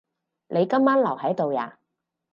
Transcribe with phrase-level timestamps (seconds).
[0.47, 1.77] 你今晚留喺度呀？